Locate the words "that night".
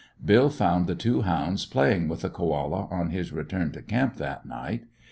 4.15-4.85